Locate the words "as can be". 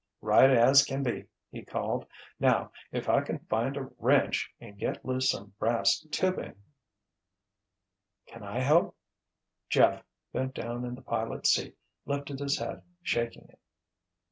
0.49-1.27